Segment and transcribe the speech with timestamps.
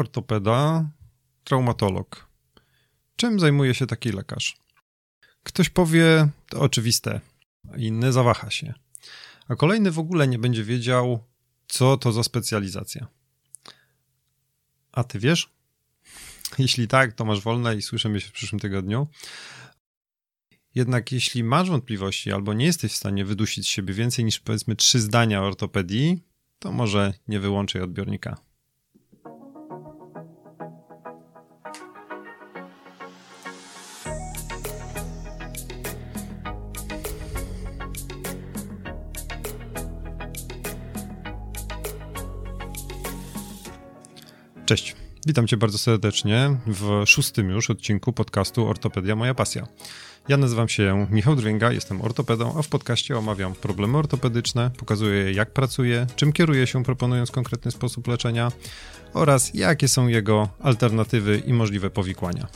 [0.00, 0.90] ortopeda,
[1.44, 2.28] traumatolog.
[3.16, 4.56] Czym zajmuje się taki lekarz?
[5.42, 7.20] Ktoś powie, to oczywiste,
[7.76, 8.74] inny zawaha się,
[9.48, 11.24] a kolejny w ogóle nie będzie wiedział,
[11.68, 13.06] co to za specjalizacja.
[14.92, 15.50] A ty wiesz?
[16.58, 19.08] Jeśli tak, to masz wolne i słyszymy się w przyszłym tygodniu.
[20.74, 24.76] Jednak jeśli masz wątpliwości albo nie jesteś w stanie wydusić z siebie więcej niż powiedzmy
[24.76, 26.22] trzy zdania ortopedii,
[26.58, 28.47] to może nie wyłączaj odbiornika.
[44.68, 44.96] Cześć.
[45.26, 49.66] Witam Cię bardzo serdecznie w szóstym już odcinku podcastu Ortopedia Moja Pasja.
[50.28, 55.52] Ja nazywam się Michał Drwinga, jestem ortopedą, a w podcaście omawiam problemy ortopedyczne, pokazuję jak
[55.52, 58.52] pracuję, czym kieruję się proponując konkretny sposób leczenia
[59.14, 62.46] oraz jakie są jego alternatywy i możliwe powikłania.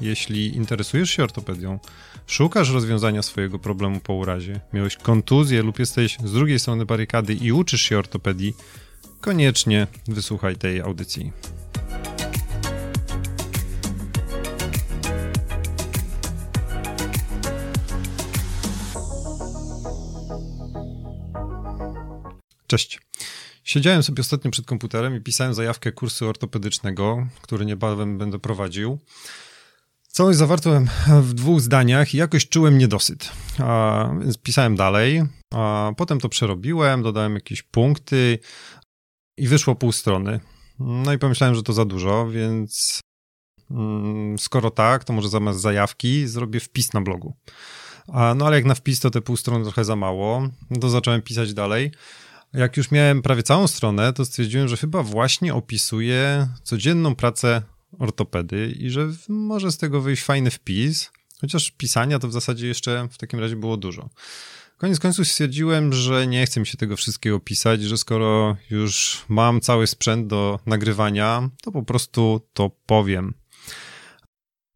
[0.00, 1.78] Jeśli interesujesz się ortopedią,
[2.26, 7.52] szukasz rozwiązania swojego problemu po urazie, miałeś kontuzję lub jesteś z drugiej strony barykady i
[7.52, 8.54] uczysz się ortopedii,
[9.20, 11.32] koniecznie wysłuchaj tej audycji.
[22.66, 23.00] Cześć.
[23.64, 28.98] Siedziałem sobie ostatnio przed komputerem i pisałem zajawkę kursu ortopedycznego, który niebawem będę prowadził.
[30.08, 30.88] Całość zawarłem
[31.22, 33.32] w dwóch zdaniach i jakoś czułem niedosyt.
[33.58, 35.22] A, więc pisałem dalej,
[35.54, 38.38] a potem to przerobiłem, dodałem jakieś punkty
[39.38, 40.40] i wyszło pół strony.
[40.78, 43.00] No i pomyślałem, że to za dużo, więc
[43.70, 47.36] mm, skoro tak, to może zamiast zajawki zrobię wpis na blogu.
[48.08, 51.22] No ale jak na wpis to te pół strony trochę za mało, no to zacząłem
[51.22, 51.92] pisać dalej.
[52.52, 57.62] Jak już miałem prawie całą stronę, to stwierdziłem, że chyba właśnie opisuję codzienną pracę
[57.98, 63.08] ortopedy i że może z tego wyjść fajny wpis, chociaż pisania to w zasadzie jeszcze
[63.10, 64.08] w takim razie było dużo.
[64.78, 69.60] Koniec końców stwierdziłem, że nie chcę mi się tego wszystkiego pisać, że skoro już mam
[69.60, 73.34] cały sprzęt do nagrywania, to po prostu to powiem.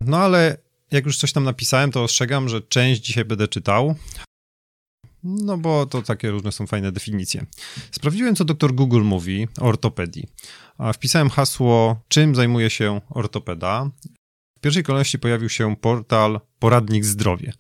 [0.00, 0.56] No ale
[0.90, 3.94] jak już coś tam napisałem, to ostrzegam, że część dzisiaj będę czytał,
[5.22, 7.46] no bo to takie różne są fajne definicje.
[7.90, 10.28] Sprawdziłem, co doktor Google mówi o ortopedii.
[10.94, 13.90] Wpisałem hasło, czym zajmuje się ortopeda.
[14.58, 17.52] W pierwszej kolejności pojawił się portal Poradnik Zdrowie.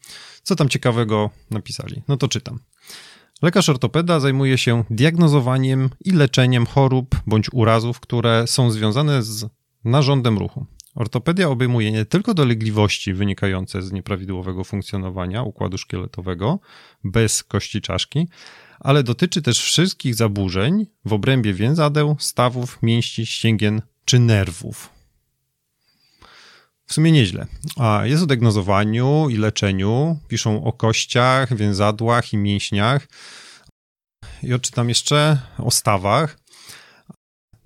[0.42, 2.02] Co tam ciekawego napisali?
[2.08, 2.58] No to czytam.
[3.42, 9.46] Lekarz ortopeda zajmuje się diagnozowaniem i leczeniem chorób bądź urazów, które są związane z
[9.84, 10.66] narządem ruchu.
[10.94, 16.58] Ortopedia obejmuje nie tylko dolegliwości wynikające z nieprawidłowego funkcjonowania układu szkieletowego
[17.04, 18.28] bez kości czaszki,
[18.80, 25.01] ale dotyczy też wszystkich zaburzeń w obrębie więzadeł, stawów, mięści, ścięgien czy nerwów.
[26.92, 27.46] W sumie nieźle.
[28.02, 33.08] Jest o diagnozowaniu i leczeniu, piszą o kościach, więzadłach i mięśniach.
[34.42, 36.38] I odczytam jeszcze o stawach.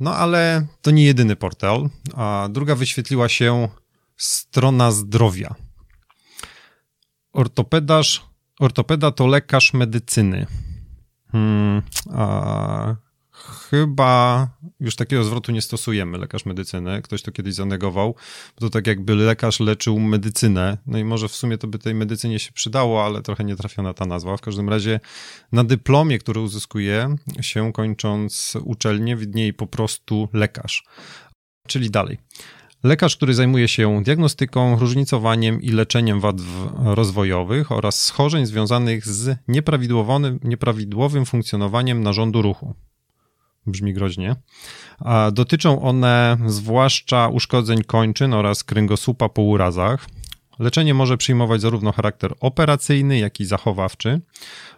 [0.00, 1.88] No ale to nie jedyny portal.
[2.14, 3.68] A druga wyświetliła się
[4.16, 5.54] strona zdrowia.
[7.32, 8.24] Ortopedarz,
[8.60, 10.46] ortopeda to lekarz medycyny.
[11.32, 11.82] Hmm,
[12.14, 12.96] a
[13.70, 14.48] chyba
[14.80, 17.02] już takiego zwrotu nie stosujemy, lekarz medycyny.
[17.02, 18.14] Ktoś to kiedyś zanegował,
[18.54, 20.78] bo to tak jakby lekarz leczył medycynę.
[20.86, 23.94] No i może w sumie to by tej medycynie się przydało, ale trochę nie trafiona
[23.94, 24.36] ta nazwa.
[24.36, 25.00] W każdym razie
[25.52, 30.84] na dyplomie, który uzyskuje się kończąc uczelnię, widnieje po prostu lekarz.
[31.66, 32.18] Czyli dalej.
[32.82, 36.36] Lekarz, który zajmuje się diagnostyką, różnicowaniem i leczeniem wad
[36.76, 39.38] rozwojowych oraz schorzeń związanych z
[40.44, 42.74] nieprawidłowym funkcjonowaniem narządu ruchu
[43.66, 44.36] brzmi groźnie.
[45.32, 50.06] Dotyczą one zwłaszcza uszkodzeń kończyn oraz kręgosłupa po urazach.
[50.58, 54.20] Leczenie może przyjmować zarówno charakter operacyjny, jak i zachowawczy.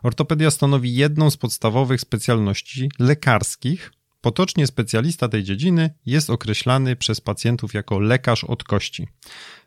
[0.03, 3.93] Ortopedia stanowi jedną z podstawowych specjalności lekarskich.
[4.21, 9.08] Potocznie specjalista tej dziedziny jest określany przez pacjentów jako lekarz od kości.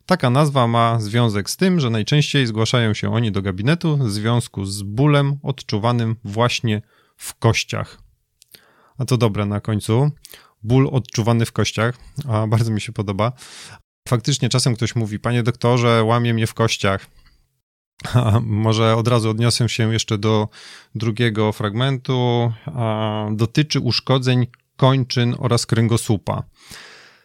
[0.06, 4.66] Taka nazwa ma związek z tym, że najczęściej zgłaszają się oni do gabinetu w związku
[4.66, 6.82] z bólem odczuwanym właśnie
[7.18, 8.02] w kościach.
[8.98, 10.12] A to dobre na końcu.
[10.64, 11.98] Ból odczuwany w kościach,
[12.28, 13.32] a bardzo mi się podoba.
[14.08, 17.08] Faktycznie czasem ktoś mówi, panie doktorze, łamie mnie w kościach.
[18.14, 20.48] A może od razu odniosę się jeszcze do
[20.96, 22.54] drugiego fragmentu.
[22.66, 24.48] A dotyczy uszkodzeń
[24.78, 26.44] kończyn oraz kręgosłupa.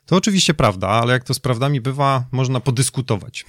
[0.07, 3.47] To oczywiście prawda, ale jak to z prawdami bywa, można podyskutować.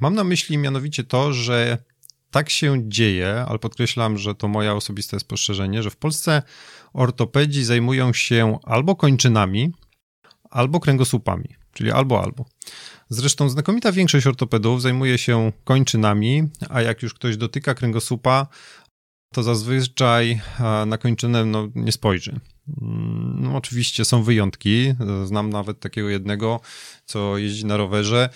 [0.00, 1.78] Mam na myśli mianowicie to, że
[2.34, 6.42] tak się dzieje, ale podkreślam, że to moje osobiste spostrzeżenie, że w Polsce
[6.92, 9.72] ortopedzi zajmują się albo kończynami,
[10.50, 12.44] albo kręgosłupami, czyli albo albo.
[13.08, 18.46] Zresztą znakomita większość ortopedów zajmuje się kończynami, a jak już ktoś dotyka kręgosłupa,
[19.34, 20.40] to zazwyczaj
[20.86, 22.40] na kończynę no, nie spojrzy.
[22.82, 24.94] Mm, no, oczywiście są wyjątki.
[25.24, 26.60] Znam nawet takiego jednego,
[27.04, 28.28] co jeździ na rowerze,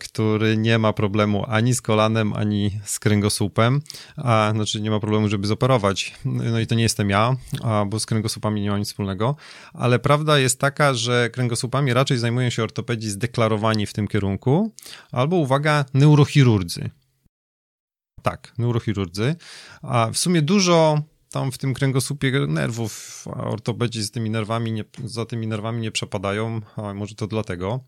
[0.00, 3.80] który nie ma problemu ani z kolanem, ani z kręgosłupem,
[4.16, 6.14] a znaczy nie ma problemu, żeby zoperować.
[6.24, 9.36] No i to nie jestem ja, a, bo z kręgosłupami nie ma nic wspólnego,
[9.74, 14.72] ale prawda jest taka, że kręgosłupami raczej zajmują się ortopedzi zdeklarowani w tym kierunku,
[15.12, 16.90] albo uwaga, neurochirurdzy.
[18.22, 19.36] Tak, neurochirurdzy.
[19.82, 21.02] A w sumie dużo
[21.36, 25.90] tam w tym kręgosłupie nerwów, a ortopedzi z tymi nerwami nie, za tymi nerwami nie
[25.90, 27.80] przepadają, a może to dlatego.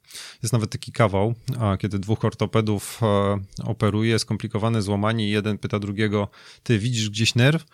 [0.43, 5.79] Jest nawet taki kawał, a kiedy dwóch ortopedów e, operuje, skomplikowane złamanie i jeden pyta
[5.79, 6.29] drugiego,
[6.63, 7.65] ty widzisz gdzieś nerw?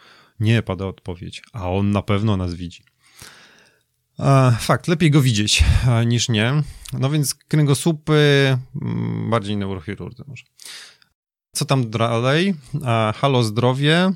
[0.41, 2.85] Nie, pada odpowiedź, a on na pewno nas widzi.
[4.61, 5.65] fakt, lepiej go widzieć
[6.07, 6.63] niż nie.
[6.93, 10.45] No więc kręgosłupy, mm, bardziej neurochirurdzy może.
[11.53, 12.55] Co tam dalej?
[13.15, 14.13] Halo Zdrowie,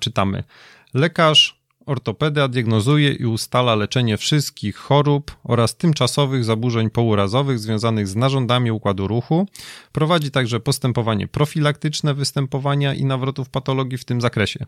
[0.00, 0.44] czytamy.
[0.94, 8.70] Lekarz ortopeda diagnozuje i ustala leczenie wszystkich chorób oraz tymczasowych zaburzeń pourazowych związanych z narządami
[8.70, 9.48] układu ruchu.
[9.92, 14.66] Prowadzi także postępowanie profilaktyczne występowania i nawrotów patologii w tym zakresie.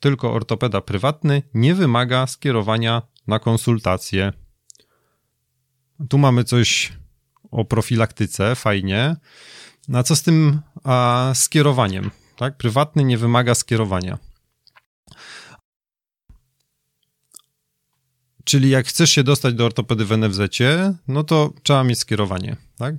[0.00, 4.32] Tylko ortopeda prywatny nie wymaga skierowania na konsultację.
[6.08, 6.92] Tu mamy coś
[7.50, 9.16] o profilaktyce, fajnie.
[9.94, 12.10] A co z tym a, skierowaniem?
[12.36, 12.56] Tak?
[12.56, 14.18] Prywatny nie wymaga skierowania.
[18.44, 20.40] Czyli jak chcesz się dostać do ortopedy w NFZ,
[21.08, 22.94] no to trzeba mieć skierowanie, tak?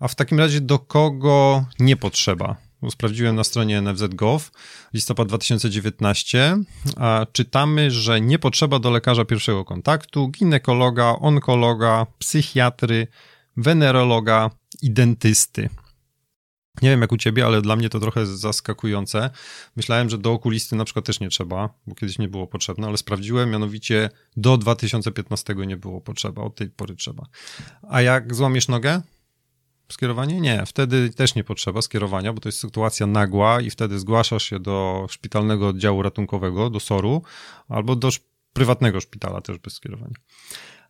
[0.00, 2.56] A w takim razie do kogo nie potrzeba?
[2.90, 4.50] Sprawdziłem na stronie NFZ.gov,
[4.94, 6.56] listopad 2019,
[6.96, 13.06] a czytamy, że nie potrzeba do lekarza pierwszego kontaktu, ginekologa, onkologa, psychiatry,
[13.56, 14.50] wenerologa
[14.82, 15.68] i dentysty.
[16.82, 19.30] Nie wiem jak u ciebie, ale dla mnie to trochę zaskakujące.
[19.76, 22.96] Myślałem, że do okulisty na przykład też nie trzeba, bo kiedyś nie było potrzebne, ale
[22.96, 27.26] sprawdziłem, mianowicie do 2015 nie było potrzeba, od tej pory trzeba.
[27.88, 29.02] A jak złamiesz nogę?
[29.92, 30.40] Skierowanie?
[30.40, 34.60] Nie, wtedy też nie potrzeba skierowania, bo to jest sytuacja nagła i wtedy zgłaszasz się
[34.60, 37.22] do szpitalnego oddziału ratunkowego, do SOR-u,
[37.68, 38.10] albo do
[38.52, 40.14] prywatnego szpitala też bez skierowania.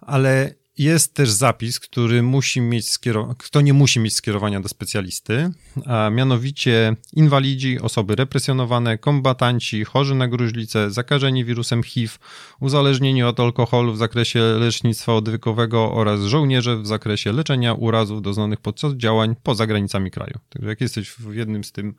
[0.01, 5.51] Ale jest też zapis, który musi mieć skierow- kto nie musi mieć skierowania do specjalisty,
[5.87, 12.15] a mianowicie inwalidzi, osoby represjonowane, kombatanci, chorzy na gruźlicę, zakażeni wirusem HIV,
[12.61, 18.93] uzależnieni od alkoholu w zakresie lecznictwa odwykowego oraz żołnierze w zakresie leczenia urazów doznanych podczas
[18.93, 20.39] działań poza granicami kraju.
[20.49, 21.95] Także jak jesteś w jednym z tym,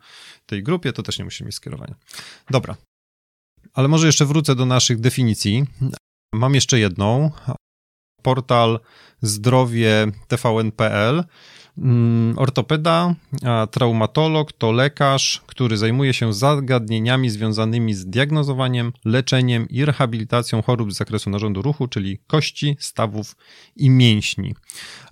[0.46, 1.94] tej grupie, to też nie musisz mieć skierowania.
[2.50, 2.76] Dobra.
[3.74, 5.64] Ale może jeszcze wrócę do naszych definicji.
[6.34, 7.30] Mam jeszcze jedną,
[8.28, 8.80] portal
[9.22, 11.24] zdrowie tvn.pl.
[11.78, 13.14] Mm, ortopeda,
[13.70, 20.96] traumatolog to lekarz, który zajmuje się zagadnieniami związanymi z diagnozowaniem, leczeniem i rehabilitacją chorób z
[20.96, 23.36] zakresu narządu ruchu, czyli kości, stawów
[23.76, 24.54] i mięśni.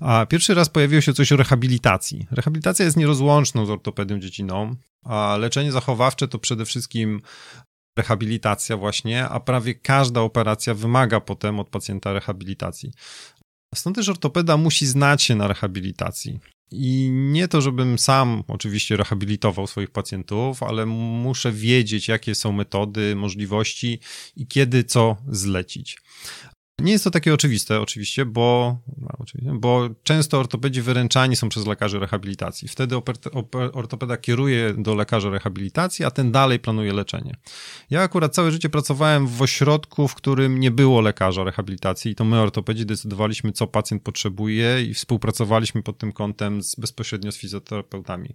[0.00, 2.26] A pierwszy raz pojawiło się coś o rehabilitacji.
[2.30, 7.20] Rehabilitacja jest nierozłączną z ortopedią dziecinną, a leczenie zachowawcze to przede wszystkim
[7.96, 12.92] rehabilitacja właśnie, a prawie każda operacja wymaga potem od pacjenta rehabilitacji.
[13.74, 16.38] Stąd też ortopeda musi znać się na rehabilitacji.
[16.70, 23.16] I nie to, żebym sam oczywiście rehabilitował swoich pacjentów, ale muszę wiedzieć, jakie są metody,
[23.16, 24.00] możliwości
[24.36, 25.98] i kiedy co zlecić.
[26.78, 31.98] Nie jest to takie oczywiste, oczywiście, bo, no, bo często ortopedzi wyręczani są przez lekarzy
[31.98, 32.68] rehabilitacji.
[32.68, 32.96] Wtedy
[33.72, 37.36] ortopeda kieruje do lekarza rehabilitacji, a ten dalej planuje leczenie.
[37.90, 42.24] Ja akurat całe życie pracowałem w ośrodku, w którym nie było lekarza rehabilitacji i to
[42.24, 48.34] my, ortopedzi, decydowaliśmy, co pacjent potrzebuje i współpracowaliśmy pod tym kątem z, bezpośrednio z fizjoterapeutami.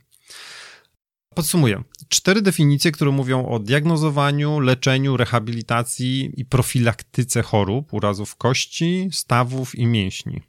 [1.36, 1.84] Podsumuję.
[2.10, 9.88] Cztery definicje, które mówią o diagnozowaniu, leczeniu, rehabilitacji i profilaktyce chorób, urazów kości, stawów i
[9.88, 10.42] mięśni.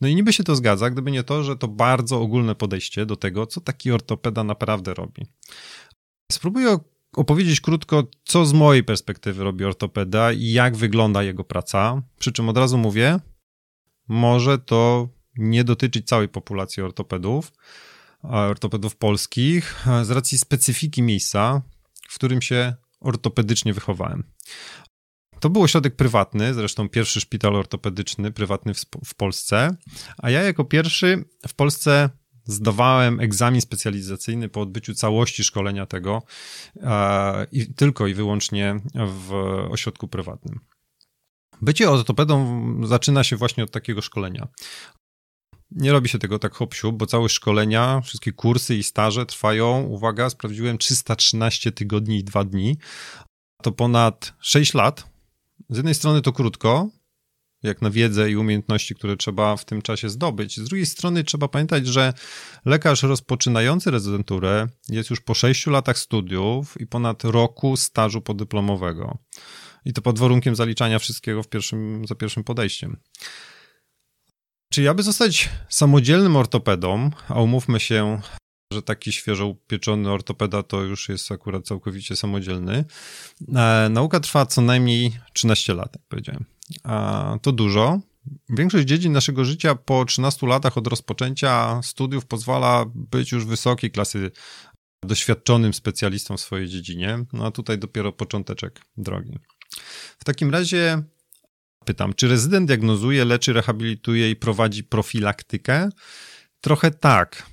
[0.00, 3.16] No i niby się to zgadza, gdyby nie to, że to bardzo ogólne podejście do
[3.16, 5.26] tego, co taki ortopeda naprawdę robi.
[6.32, 6.78] Spróbuję
[7.12, 12.02] opowiedzieć krótko, co z mojej perspektywy robi ortopeda i jak wygląda jego praca.
[12.18, 13.20] Przy czym od razu mówię,
[14.08, 17.52] może to nie dotyczyć całej populacji ortopedów,
[18.22, 21.62] ortopedów polskich z racji specyfiki miejsca,
[22.08, 24.24] w którym się ortopedycznie wychowałem.
[25.40, 29.76] To był ośrodek prywatny, zresztą pierwszy szpital ortopedyczny prywatny w, w Polsce,
[30.18, 32.10] a ja jako pierwszy w Polsce
[32.44, 36.22] zdawałem egzamin specjalizacyjny po odbyciu całości szkolenia tego
[37.52, 39.32] i tylko i wyłącznie w
[39.70, 40.60] ośrodku prywatnym.
[41.62, 44.48] Bycie ortopedą zaczyna się właśnie od takiego szkolenia.
[45.72, 50.30] Nie robi się tego tak hop bo całe szkolenia, wszystkie kursy i staże trwają, uwaga,
[50.30, 52.78] sprawdziłem 313 tygodni i 2 dni.
[53.62, 55.10] To ponad 6 lat.
[55.70, 56.88] Z jednej strony to krótko,
[57.62, 60.60] jak na wiedzę i umiejętności, które trzeba w tym czasie zdobyć.
[60.60, 62.12] Z drugiej strony trzeba pamiętać, że
[62.64, 69.18] lekarz rozpoczynający rezydenturę jest już po 6 latach studiów i ponad roku stażu podyplomowego.
[69.84, 72.96] I to pod warunkiem zaliczania wszystkiego w pierwszym, za pierwszym podejściem.
[74.72, 78.20] Czy aby zostać samodzielnym ortopedą, a umówmy się,
[78.72, 82.84] że taki świeżo upieczony ortopeda to już jest akurat całkowicie samodzielny.
[83.54, 86.44] E, nauka trwa co najmniej 13 lat, jak powiedziałem.
[86.84, 88.00] A to dużo.
[88.48, 94.30] Większość dziedzin naszego życia po 13 latach od rozpoczęcia studiów pozwala być już wysokiej klasy
[95.04, 97.24] doświadczonym specjalistą w swojej dziedzinie.
[97.32, 99.38] No a tutaj dopiero począteczek drogi.
[100.18, 101.02] W takim razie
[101.84, 105.88] pytam, czy rezydent diagnozuje, leczy, rehabilituje i prowadzi profilaktykę?
[106.60, 107.46] Trochę tak.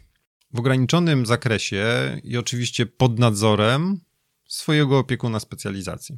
[0.54, 1.86] W ograniczonym zakresie
[2.24, 4.00] i oczywiście pod nadzorem
[4.48, 6.18] swojego opiekuna specjalizacji.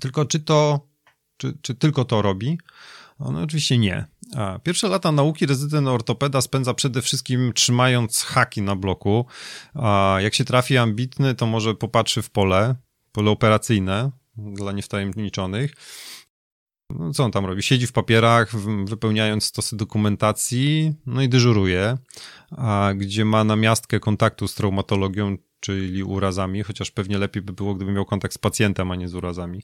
[0.00, 0.88] Tylko czy to,
[1.36, 2.58] czy, czy tylko to robi?
[3.20, 4.04] No oczywiście nie.
[4.36, 9.26] A pierwsze lata nauki rezydent ortopeda spędza przede wszystkim trzymając haki na bloku.
[9.74, 12.74] A jak się trafi ambitny, to może popatrzy w pole,
[13.12, 15.74] pole operacyjne, dla niewtajemniczonych.
[16.98, 17.62] No, co on tam robi?
[17.62, 21.98] Siedzi w papierach, wypełniając stosy dokumentacji, no i dyżuruje,
[22.50, 27.92] a gdzie ma namiastkę kontaktu z traumatologią, czyli urazami, chociaż pewnie lepiej by było, gdyby
[27.92, 29.62] miał kontakt z pacjentem, a nie z urazami.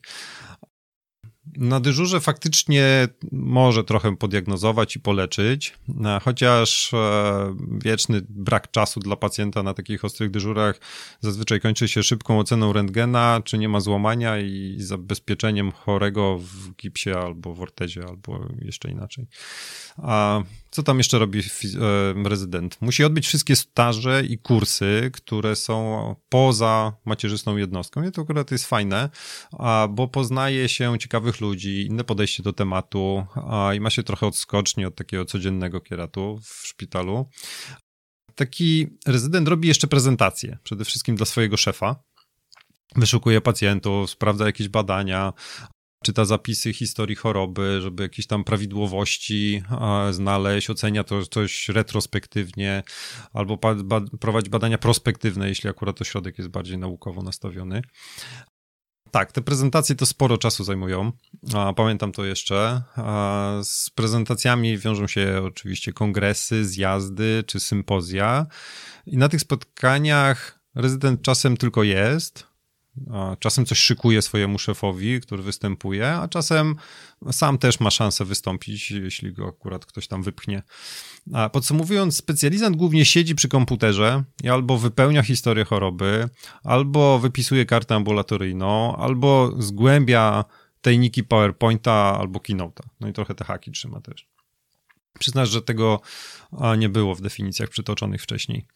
[1.56, 5.74] Na dyżurze faktycznie może trochę podiagnozować i poleczyć,
[6.04, 10.80] e, chociaż e, wieczny brak czasu dla pacjenta na takich ostrych dyżurach
[11.20, 17.10] zazwyczaj kończy się szybką oceną rentgena, czy nie ma złamania i zabezpieczeniem chorego w gipsie
[17.10, 19.26] albo w ortezie, albo jeszcze inaczej.
[19.96, 22.78] A co tam jeszcze robi e, rezydent?
[22.80, 28.02] Musi odbyć wszystkie staże i kursy, które są poza macierzystą jednostką.
[28.02, 29.10] I to akurat jest fajne,
[29.90, 33.26] bo poznaje się ciekawych ludzi, inne podejście do tematu
[33.76, 37.28] i ma się trochę odskocznie od takiego codziennego kieratu w szpitalu.
[38.34, 42.02] Taki rezydent robi jeszcze prezentację, przede wszystkim dla swojego szefa,
[42.96, 45.32] wyszukuje pacjentów, sprawdza jakieś badania,
[46.04, 49.62] czyta zapisy historii choroby, żeby jakieś tam prawidłowości
[50.10, 52.82] znaleźć, ocenia to coś retrospektywnie,
[53.32, 53.58] albo
[54.20, 57.82] prowadzi badania prospektywne, jeśli akurat ośrodek jest bardziej naukowo nastawiony.
[59.10, 61.12] Tak, te prezentacje to sporo czasu zajmują.
[61.76, 62.82] Pamiętam to jeszcze.
[63.62, 68.46] Z prezentacjami wiążą się oczywiście kongresy, zjazdy czy sympozja.
[69.06, 72.47] I na tych spotkaniach rezydent czasem tylko jest,
[73.38, 76.76] Czasem coś szykuje swojemu szefowi, który występuje, a czasem
[77.32, 80.62] sam też ma szansę wystąpić, jeśli go akurat ktoś tam wypchnie.
[81.52, 86.28] Podsumowując, specjalizant głównie siedzi przy komputerze i albo wypełnia historię choroby,
[86.64, 90.44] albo wypisuje kartę ambulatoryjną, albo zgłębia
[90.80, 92.82] tajniki PowerPointa albo Keynote'a.
[93.00, 94.28] No i trochę te haki trzyma też.
[95.18, 96.00] Przyznasz, że tego
[96.78, 98.66] nie było w definicjach przytoczonych wcześniej.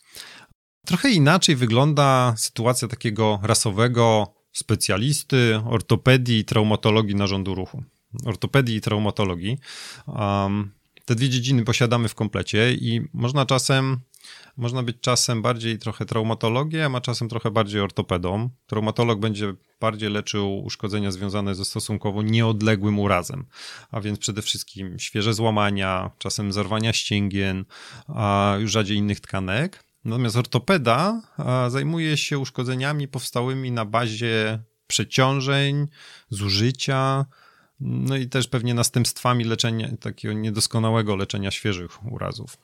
[0.93, 7.85] Trochę inaczej wygląda sytuacja takiego rasowego specjalisty ortopedii i traumatologii narządu ruchu.
[8.25, 9.59] Ortopedii i traumatologii.
[10.07, 10.73] Um,
[11.05, 14.01] te dwie dziedziny posiadamy w komplecie i można czasem,
[14.57, 18.51] można być czasem bardziej trochę traumatologiem, a czasem trochę bardziej ortopedą.
[18.67, 23.45] Traumatolog będzie bardziej leczył uszkodzenia związane ze stosunkowo nieodległym urazem,
[23.91, 27.65] a więc przede wszystkim świeże złamania, czasem zerwania ścięgien,
[28.09, 29.92] a już rzadziej innych tkanek.
[30.05, 31.23] Natomiast ortopeda
[31.69, 35.89] zajmuje się uszkodzeniami powstałymi na bazie przeciążeń,
[36.31, 37.27] zużycia,
[37.81, 42.59] no i też pewnie następstwami leczenia, takiego niedoskonałego leczenia świeżych urazów.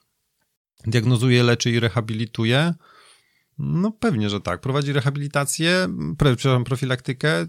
[0.86, 2.74] Diagnozuje, leczy i rehabilituje?
[3.58, 4.60] No pewnie, że tak.
[4.60, 7.46] Prowadzi rehabilitację, przepraszam, profilaktykę, e,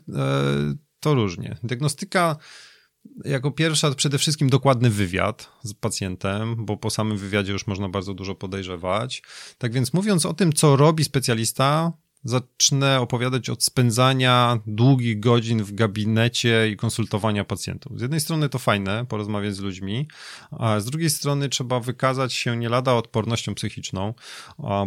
[0.99, 1.57] to różnie.
[1.63, 2.37] Diagnostyka
[3.25, 8.13] jako pierwsza przede wszystkim dokładny wywiad z pacjentem, bo po samym wywiadzie już można bardzo
[8.13, 9.23] dużo podejrzewać.
[9.57, 15.71] Tak więc mówiąc o tym, co robi specjalista, zacznę opowiadać od spędzania długich godzin w
[15.71, 17.99] gabinecie i konsultowania pacjentów.
[17.99, 20.07] Z jednej strony to fajne, porozmawiać z ludźmi,
[20.51, 24.13] a z drugiej strony trzeba wykazać się nie lada odpornością psychiczną,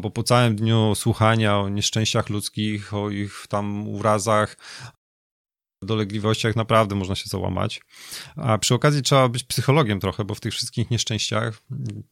[0.01, 4.57] bo po całym dniu słuchania o nieszczęściach ludzkich, o ich tam urazach,
[5.87, 7.81] dolegliwościach naprawdę można się załamać.
[8.37, 11.63] A przy okazji trzeba być psychologiem trochę, bo w tych wszystkich nieszczęściach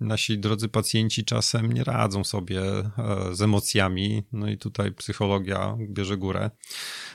[0.01, 2.91] nasi drodzy pacjenci czasem nie radzą sobie e,
[3.33, 6.51] z emocjami, no i tutaj psychologia bierze górę.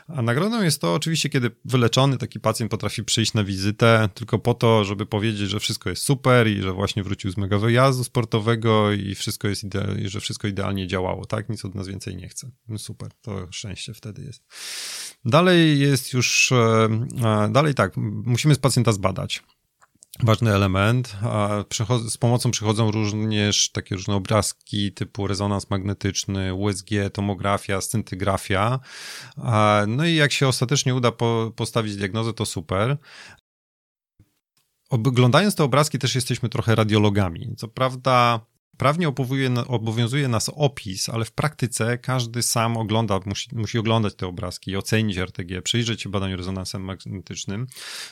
[0.07, 4.53] A nagrodą jest to oczywiście, kiedy wyleczony taki pacjent potrafi przyjść na wizytę tylko po
[4.53, 8.91] to, żeby powiedzieć, że wszystko jest super i że właśnie wrócił z mega wyjazdu sportowego
[8.91, 11.49] i wszystko jest ide- i że wszystko idealnie działało, tak?
[11.49, 12.51] Nic od nas więcej nie chce.
[12.67, 14.43] No super, to szczęście wtedy jest.
[15.25, 19.43] Dalej jest już, e, dalej tak, musimy z pacjenta zbadać.
[20.23, 21.17] Ważny element.
[22.09, 28.79] Z pomocą przychodzą również takie różne obrazki typu rezonans magnetyczny, USG, tomografia, scintygrafia.
[29.87, 31.11] No i jak się ostatecznie uda
[31.55, 32.97] postawić diagnozę, to super.
[34.89, 37.55] Oglądając te obrazki też jesteśmy trochę radiologami.
[37.57, 38.45] Co prawda
[38.77, 39.11] Prawnie
[39.67, 45.17] obowiązuje nas opis, ale w praktyce każdy sam ogląda, musi, musi oglądać te obrazki, ocenić
[45.17, 47.67] RTG, przyjrzeć się badaniu rezonansem magnetycznym.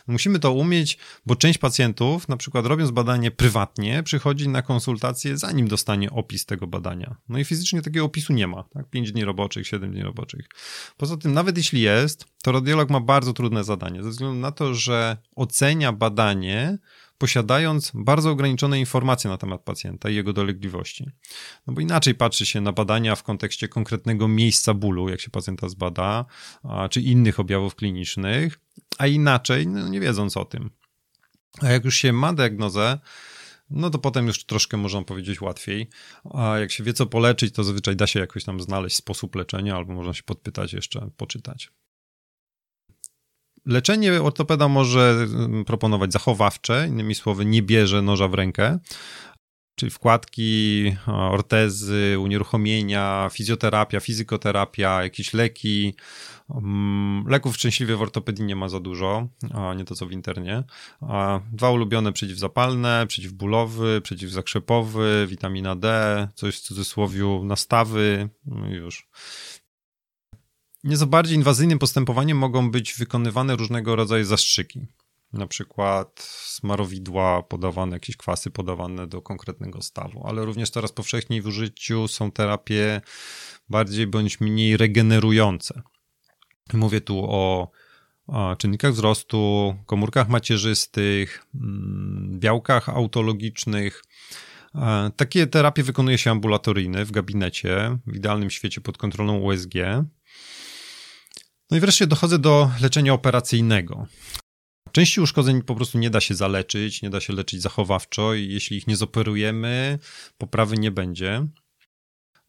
[0.07, 5.67] Musimy to umieć, bo część pacjentów, na przykład robiąc badanie prywatnie, przychodzi na konsultację, zanim
[5.67, 7.15] dostanie opis tego badania.
[7.29, 8.89] No i fizycznie takiego opisu nie ma, tak?
[8.89, 10.47] 5 dni roboczych, 7 dni roboczych.
[10.97, 14.73] Poza tym, nawet jeśli jest, to radiolog ma bardzo trudne zadanie, ze względu na to,
[14.73, 16.77] że ocenia badanie,
[17.23, 21.09] posiadając bardzo ograniczone informacje na temat pacjenta i jego dolegliwości.
[21.67, 25.69] No bo inaczej patrzy się na badania w kontekście konkretnego miejsca bólu, jak się pacjenta
[25.69, 26.25] zbada,
[26.89, 28.59] czy innych objawów klinicznych,
[28.97, 30.69] a inaczej, no nie wiedząc o tym.
[31.61, 32.99] A jak już się ma diagnozę,
[33.69, 35.89] no to potem już troszkę można powiedzieć łatwiej.
[36.33, 39.75] A jak się wie, co poleczyć, to zazwyczaj da się jakoś tam znaleźć sposób leczenia,
[39.75, 41.71] albo można się podpytać jeszcze, poczytać.
[43.65, 48.79] Leczenie ortopeda może mm, proponować zachowawcze, innymi słowy, nie bierze noża w rękę,
[49.75, 55.95] czyli wkładki, ortezy, unieruchomienia, fizjoterapia, fizykoterapia, jakieś leki.
[56.49, 59.27] Mm, leków szczęśliwie w ortopedii nie ma za dużo,
[59.75, 60.63] nie to co w internie.
[61.51, 69.07] Dwa ulubione przeciwzapalne, przeciwbólowy, przeciwzakrzepowy, witamina D, coś w cudzysłowie nastawy, no już.
[70.83, 74.87] Nieco bardziej inwazyjnym postępowaniem mogą być wykonywane różnego rodzaju zastrzyki.
[75.33, 81.47] Na przykład smarowidła podawane, jakieś kwasy podawane do konkretnego stawu, ale również coraz powszechniej w
[81.47, 83.01] użyciu są terapie
[83.69, 85.81] bardziej bądź mniej regenerujące.
[86.73, 87.71] Mówię tu o
[88.57, 94.03] czynnikach wzrostu, komórkach macierzystych, mm, białkach autologicznych.
[95.15, 99.73] Takie terapie wykonuje się ambulatoryjnie w gabinecie, w idealnym świecie pod kontrolą USG.
[101.73, 104.07] No i wreszcie dochodzę do leczenia operacyjnego.
[104.91, 108.77] Części uszkodzeń po prostu nie da się zaleczyć, nie da się leczyć zachowawczo i jeśli
[108.77, 109.99] ich nie zoperujemy,
[110.37, 111.47] poprawy nie będzie.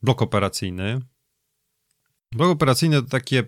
[0.02, 1.00] Blok operacyjny.
[2.32, 3.44] Blok operacyjny to takie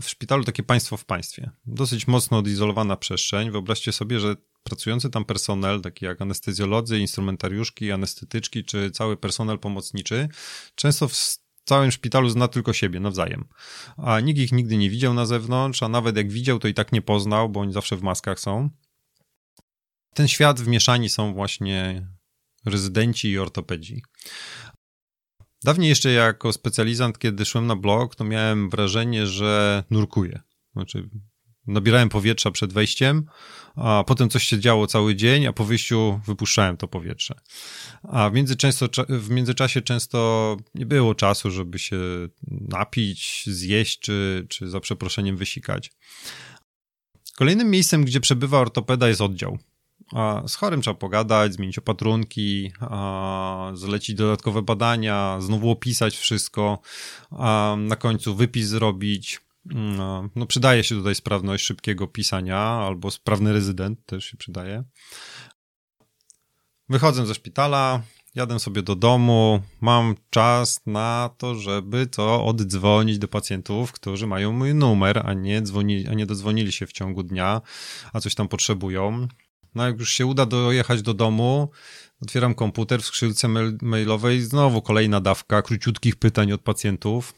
[0.00, 1.50] w szpitalu takie państwo w państwie.
[1.66, 3.50] Dosyć mocno odizolowana przestrzeń.
[3.50, 10.28] Wyobraźcie sobie, że pracujący tam personel, taki jak anestezjolodzy, instrumentariuszki, anestetyczki, czy cały personel pomocniczy,
[10.74, 13.44] często w całym szpitalu zna tylko siebie nawzajem.
[13.96, 16.92] A nikt ich nigdy nie widział na zewnątrz, a nawet jak widział, to i tak
[16.92, 18.70] nie poznał, bo oni zawsze w maskach są.
[20.14, 22.08] Ten świat wmieszani są właśnie
[22.66, 24.02] rezydenci i ortopedzi.
[25.64, 30.40] Dawniej jeszcze jako specjalizant, kiedy szłem na blog, to miałem wrażenie, że nurkuję.
[30.72, 31.08] Znaczy,
[31.66, 33.26] nabierałem powietrza przed wejściem,
[33.76, 37.34] a potem coś się działo cały dzień, a po wyjściu wypuszczałem to powietrze.
[38.02, 38.34] A w,
[39.08, 41.98] w międzyczasie często nie było czasu, żeby się
[42.48, 45.92] napić, zjeść, czy, czy za przeproszeniem wysikać.
[47.36, 49.58] Kolejnym miejscem, gdzie przebywa ortopeda jest oddział.
[50.46, 52.72] Z chorym trzeba pogadać, zmienić opatrunki,
[53.74, 56.78] zlecić dodatkowe badania, znowu opisać wszystko,
[57.76, 64.06] na końcu wypis zrobić, no, no przydaje się tutaj sprawność szybkiego pisania albo sprawny rezydent
[64.06, 64.84] też się przydaje.
[66.88, 68.02] Wychodzę ze szpitala,
[68.34, 74.52] jadę sobie do domu, mam czas na to, żeby to oddzwonić do pacjentów, którzy mają
[74.52, 77.62] mój numer, a nie, dzwoni, a nie dodzwonili się w ciągu dnia,
[78.12, 79.28] a coś tam potrzebują.
[79.74, 81.70] No jak już się uda dojechać do domu,
[82.22, 83.48] otwieram komputer w skrzynce
[83.82, 87.34] mailowej, znowu kolejna dawka króciutkich pytań od pacjentów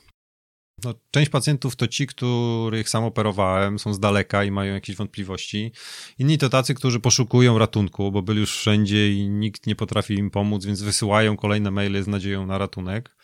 [0.84, 5.72] no, część pacjentów to ci, których sam operowałem, są z daleka i mają jakieś wątpliwości.
[6.18, 10.30] Inni to tacy, którzy poszukują ratunku, bo byli już wszędzie i nikt nie potrafi im
[10.30, 13.16] pomóc, więc wysyłają kolejne maile z nadzieją na ratunek.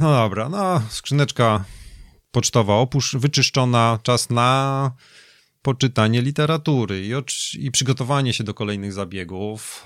[0.00, 1.64] No dobra, no skrzyneczka
[2.30, 4.90] pocztowa opusz, wyczyszczona, czas na
[5.62, 7.12] poczytanie literatury i,
[7.58, 9.84] i przygotowanie się do kolejnych zabiegów,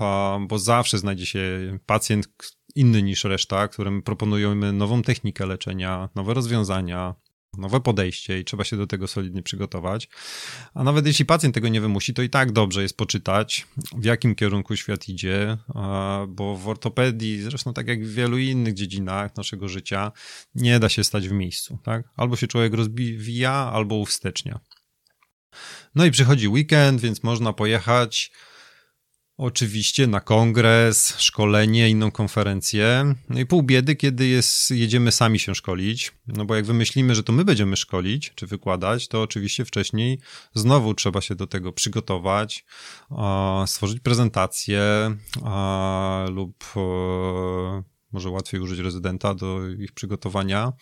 [0.49, 2.29] bo zawsze znajdzie się pacjent,
[2.77, 7.15] inny niż reszta, którym proponujemy nową technikę leczenia, nowe rozwiązania,
[7.59, 10.09] nowe podejście i trzeba się do tego solidnie przygotować.
[10.75, 14.35] A nawet jeśli pacjent tego nie wymusi, to i tak dobrze jest poczytać, w jakim
[14.35, 15.57] kierunku świat idzie,
[16.29, 20.13] bo w ortopedii, zresztą tak jak w wielu innych dziedzinach naszego życia,
[20.55, 21.79] nie da się stać w miejscu.
[21.83, 22.09] Tak?
[22.17, 24.61] Albo się człowiek rozwija, albo uwstecznia.
[25.95, 28.33] No i przychodzi weekend, więc można pojechać
[29.39, 33.15] Oczywiście na kongres, szkolenie, inną konferencję.
[33.29, 36.13] No i pół biedy, kiedy jest, jedziemy sami się szkolić.
[36.27, 40.19] No bo jak wymyślimy, że to my będziemy szkolić czy wykładać, to oczywiście wcześniej
[40.55, 42.65] znowu trzeba się do tego przygotować,
[43.67, 44.81] stworzyć prezentację
[46.31, 50.73] lub e, może łatwiej użyć rezydenta do ich przygotowania.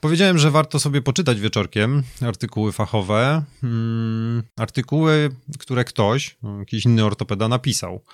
[0.00, 7.48] Powiedziałem, że warto sobie poczytać wieczorkiem artykuły fachowe, hmm, artykuły, które ktoś, jakiś inny ortopeda
[7.48, 8.04] napisał.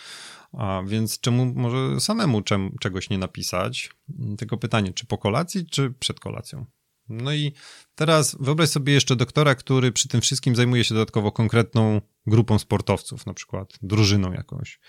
[0.52, 3.90] A więc czemu może samemu czem, czegoś nie napisać?
[4.38, 6.66] Tylko pytanie, czy po kolacji, czy przed kolacją?
[7.08, 7.52] No i
[7.94, 13.26] teraz wyobraź sobie jeszcze doktora, który przy tym wszystkim zajmuje się dodatkowo konkretną grupą sportowców,
[13.26, 14.80] na przykład drużyną jakąś.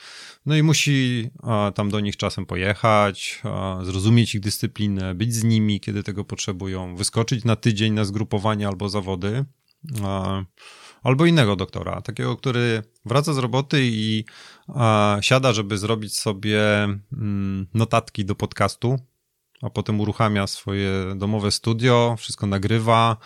[0.45, 5.43] No i musi a, tam do nich czasem pojechać, a, zrozumieć ich dyscyplinę, być z
[5.43, 9.45] nimi, kiedy tego potrzebują, wyskoczyć na tydzień na zgrupowanie albo zawody.
[10.03, 10.43] A,
[11.03, 14.25] albo innego doktora, takiego, który wraca z roboty i
[15.21, 16.61] siada, żeby zrobić sobie
[17.13, 18.99] mm, notatki do podcastu,
[19.61, 23.17] a potem uruchamia swoje domowe studio, wszystko nagrywa,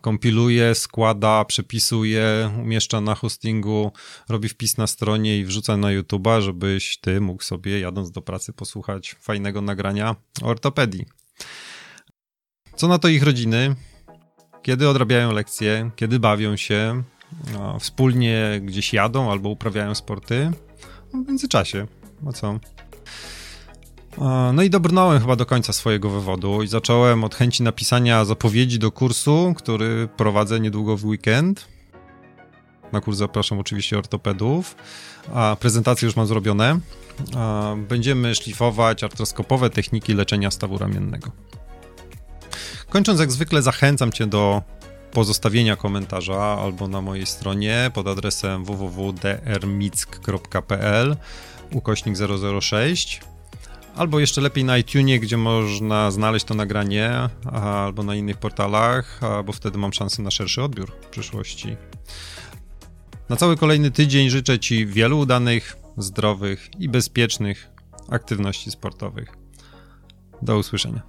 [0.00, 3.92] kompiluje, składa, przepisuje, umieszcza na hostingu,
[4.28, 8.52] robi wpis na stronie i wrzuca na YouTube'a, żebyś ty mógł sobie jadąc do pracy
[8.52, 11.06] posłuchać fajnego nagrania o ortopedii.
[12.76, 13.76] Co na to ich rodziny?
[14.62, 17.02] Kiedy odrabiają lekcje, kiedy bawią się,
[17.80, 20.50] wspólnie gdzieś jadą albo uprawiają sporty?
[21.14, 21.86] W międzyczasie.
[22.28, 22.58] A co?
[24.52, 28.92] No i dobrnąłem chyba do końca swojego wywodu i zacząłem od chęci napisania zapowiedzi do
[28.92, 31.68] kursu, który prowadzę niedługo w weekend.
[32.92, 34.76] Na kurs zapraszam oczywiście ortopedów.
[35.34, 36.80] A prezentacje już mam zrobione.
[37.88, 41.30] Będziemy szlifować artroskopowe techniki leczenia stawu ramiennego.
[42.88, 44.62] Kończąc, jak zwykle, zachęcam Cię do
[45.12, 51.16] pozostawienia komentarza albo na mojej stronie pod adresem www.drmick.pl
[51.72, 52.16] ukośnik
[52.60, 53.20] 006
[54.00, 59.52] Albo jeszcze lepiej na iTunes, gdzie można znaleźć to nagranie, albo na innych portalach, bo
[59.52, 61.76] wtedy mam szansę na szerszy odbiór w przyszłości.
[63.28, 67.70] Na cały kolejny tydzień życzę Ci wielu udanych, zdrowych i bezpiecznych
[68.10, 69.28] aktywności sportowych.
[70.42, 71.02] Do usłyszenia.